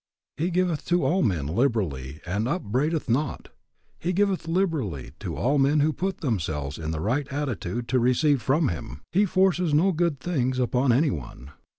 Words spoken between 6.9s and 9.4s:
right attitude to receive from Him. He